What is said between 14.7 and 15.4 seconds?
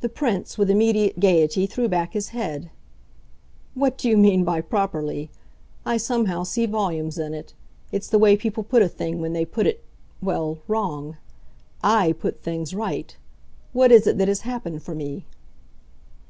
for me?"